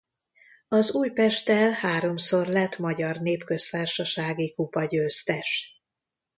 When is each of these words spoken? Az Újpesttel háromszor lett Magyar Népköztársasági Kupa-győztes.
Az 0.67 0.91
Újpesttel 0.93 1.71
háromszor 1.71 2.47
lett 2.47 2.77
Magyar 2.77 3.17
Népköztársasági 3.21 4.53
Kupa-győztes. 4.53 5.81